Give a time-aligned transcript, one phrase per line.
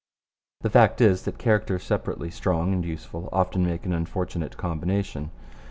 [0.61, 5.29] The fact is that characters separately strong and useful often make an unfortunate combination.